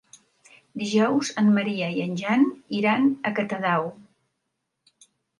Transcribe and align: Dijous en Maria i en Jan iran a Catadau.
Dijous 0.83 1.27
en 1.41 1.49
Maria 1.57 1.89
i 1.97 1.99
en 2.05 2.15
Jan 2.21 2.45
iran 2.77 3.05
a 3.31 3.33
Catadau. 3.41 3.85